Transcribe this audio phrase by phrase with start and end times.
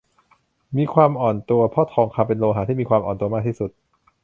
[0.77, 3.71] มีความอ่อนตัว เพราะทองคำเป็นโลหะที่มีความอ่อนตัวมากที่สุด